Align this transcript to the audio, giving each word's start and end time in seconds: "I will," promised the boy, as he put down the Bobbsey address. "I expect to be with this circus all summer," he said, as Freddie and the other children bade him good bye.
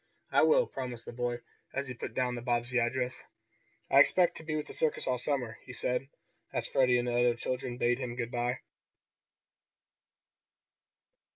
"I 0.31 0.41
will," 0.41 0.65
promised 0.65 1.05
the 1.05 1.11
boy, 1.13 1.41
as 1.75 1.87
he 1.87 1.93
put 1.93 2.15
down 2.15 2.33
the 2.33 2.41
Bobbsey 2.41 2.79
address. 2.79 3.21
"I 3.91 3.99
expect 3.99 4.35
to 4.37 4.43
be 4.43 4.55
with 4.55 4.65
this 4.65 4.79
circus 4.79 5.05
all 5.05 5.19
summer," 5.19 5.59
he 5.63 5.73
said, 5.73 6.07
as 6.51 6.67
Freddie 6.67 6.97
and 6.97 7.07
the 7.07 7.13
other 7.15 7.35
children 7.35 7.77
bade 7.77 7.99
him 7.99 8.15
good 8.15 8.31
bye. 8.31 8.61